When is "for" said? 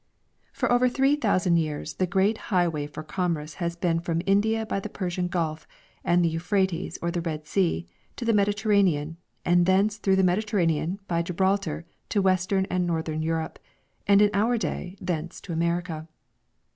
0.51-0.71, 2.87-3.03